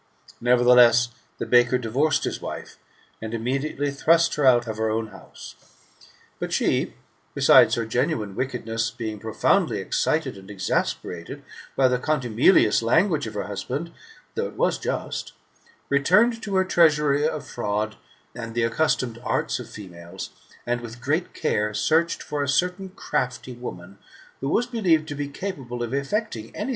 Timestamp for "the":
1.37-1.45, 11.87-11.99, 18.55-18.63